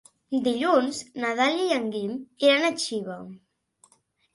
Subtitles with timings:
[0.47, 2.19] Dilluns na Dàlia i en Guim
[2.49, 3.23] iran a Xiva.